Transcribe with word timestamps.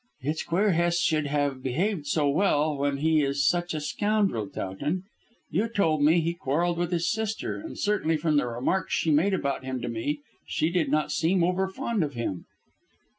"It's 0.21 0.41
queer 0.41 0.71
Hest 0.71 1.03
should 1.03 1.27
have 1.27 1.61
behaved 1.61 2.07
so 2.07 2.27
well, 2.27 2.75
when 2.75 2.97
he 2.97 3.21
is 3.21 3.47
such 3.47 3.75
a 3.75 3.79
scoundrel, 3.79 4.49
Towton. 4.49 5.03
You 5.51 5.67
told 5.69 6.01
me 6.01 6.13
that 6.15 6.19
he 6.21 6.33
quarrelled 6.33 6.79
with 6.79 6.91
his 6.91 7.07
sister, 7.07 7.57
and 7.59 7.77
certainly 7.77 8.17
from 8.17 8.37
the 8.37 8.47
remarks 8.47 8.95
she 8.95 9.11
made 9.11 9.35
about 9.35 9.63
him 9.63 9.79
to 9.83 9.87
me, 9.89 10.21
she 10.47 10.71
did 10.71 10.89
not 10.89 11.11
seem 11.11 11.43
over 11.43 11.67
fond 11.67 12.03
of 12.03 12.15
him." 12.15 12.45